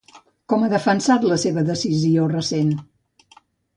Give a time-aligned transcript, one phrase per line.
[0.53, 2.77] Com ha defensat la seva decisió recent?